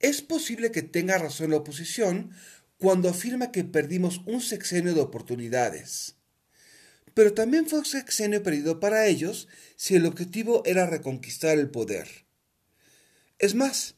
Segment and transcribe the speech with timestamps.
[0.00, 2.30] Es posible que tenga razón la oposición
[2.78, 6.14] cuando afirma que perdimos un sexenio de oportunidades.
[7.14, 12.26] Pero también fue un sexenio perdido para ellos si el objetivo era reconquistar el poder.
[13.40, 13.96] Es más,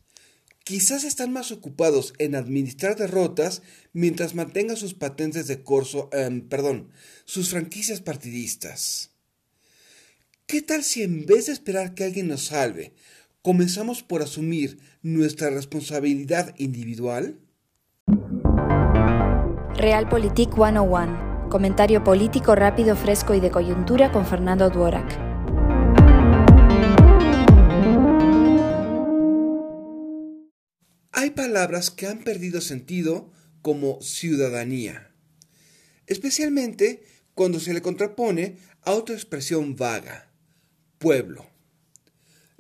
[0.64, 3.60] quizás están más ocupados en administrar derrotas
[3.92, 6.90] mientras mantengan sus patentes de corso, em, perdón,
[7.26, 9.10] sus franquicias partidistas.
[10.46, 12.94] ¿Qué tal si en vez de esperar que alguien nos salve,
[13.42, 17.40] comenzamos por asumir nuestra responsabilidad individual?
[19.76, 21.48] Realpolitik 101.
[21.48, 25.18] Comentario político rápido, fresco y de coyuntura con Fernando Duorak.
[31.12, 33.30] Hay palabras que han perdido sentido
[33.62, 35.10] como ciudadanía,
[36.06, 37.02] especialmente
[37.34, 40.30] cuando se le contrapone a otra expresión vaga,
[40.98, 41.46] pueblo.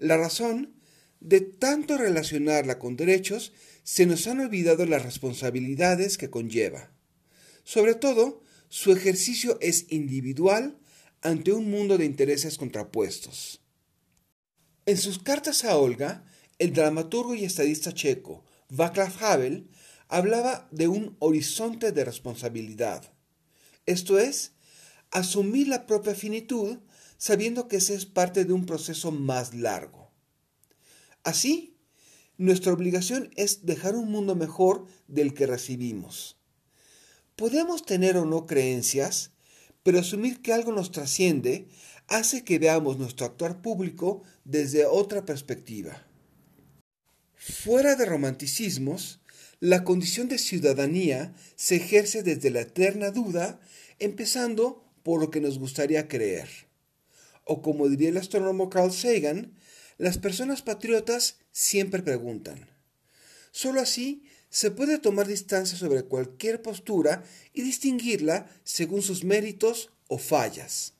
[0.00, 0.74] La razón
[1.20, 3.52] de tanto relacionarla con derechos
[3.84, 6.90] se nos han olvidado las responsabilidades que conlleva.
[7.64, 10.78] Sobre todo, su ejercicio es individual
[11.20, 13.60] ante un mundo de intereses contrapuestos.
[14.86, 16.24] En sus cartas a Olga,
[16.58, 19.68] el dramaturgo y estadista checo Václav Havel
[20.08, 23.12] hablaba de un horizonte de responsabilidad.
[23.84, 24.52] Esto es,
[25.10, 26.78] asumir la propia finitud
[27.20, 30.10] sabiendo que ese es parte de un proceso más largo.
[31.22, 31.76] Así,
[32.38, 36.38] nuestra obligación es dejar un mundo mejor del que recibimos.
[37.36, 39.32] Podemos tener o no creencias,
[39.82, 41.68] pero asumir que algo nos trasciende
[42.08, 46.06] hace que veamos nuestro actuar público desde otra perspectiva.
[47.34, 49.20] Fuera de romanticismos,
[49.60, 53.60] la condición de ciudadanía se ejerce desde la eterna duda,
[53.98, 56.69] empezando por lo que nos gustaría creer.
[57.52, 59.56] O como diría el astrónomo Carl Sagan,
[59.98, 62.70] las personas patriotas siempre preguntan.
[63.50, 70.18] Solo así se puede tomar distancia sobre cualquier postura y distinguirla según sus méritos o
[70.18, 70.94] fallas.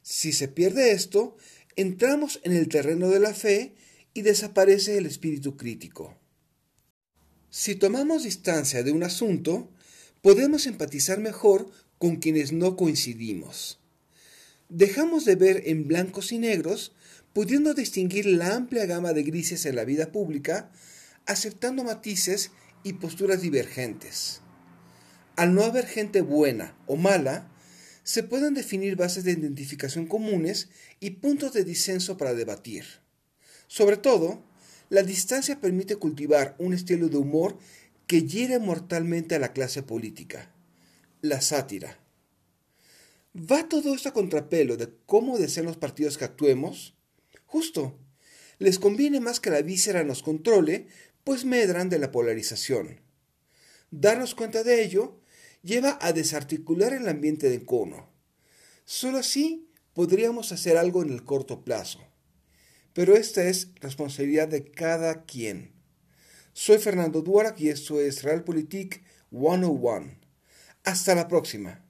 [0.00, 1.36] Si se pierde esto,
[1.74, 3.74] entramos en el terreno de la fe
[4.14, 6.16] y desaparece el espíritu crítico.
[7.50, 9.72] Si tomamos distancia de un asunto,
[10.22, 11.68] podemos empatizar mejor
[11.98, 13.80] con quienes no coincidimos.
[14.68, 16.94] Dejamos de ver en blancos y negros,
[17.32, 20.70] pudiendo distinguir la amplia gama de grises en la vida pública,
[21.26, 22.50] aceptando matices
[22.82, 24.40] y posturas divergentes.
[25.36, 27.50] Al no haber gente buena o mala,
[28.04, 30.68] se pueden definir bases de identificación comunes
[31.00, 32.84] y puntos de disenso para debatir.
[33.66, 34.44] Sobre todo,
[34.90, 37.58] la distancia permite cultivar un estilo de humor
[38.06, 40.52] que hiere mortalmente a la clase política,
[41.22, 42.03] la sátira.
[43.36, 46.94] ¿Va todo esto a contrapelo de cómo desean los partidos que actuemos?
[47.46, 47.98] Justo.
[48.58, 50.86] Les conviene más que la víscera nos controle
[51.24, 53.00] pues medran de la polarización.
[53.90, 55.20] Darnos cuenta de ello
[55.62, 58.08] lleva a desarticular el ambiente de cono.
[58.84, 62.00] Solo así podríamos hacer algo en el corto plazo.
[62.92, 65.72] Pero esta es responsabilidad de cada quien.
[66.52, 70.14] Soy Fernando Duarak y esto es Realpolitik 101.
[70.84, 71.84] Hasta la próxima.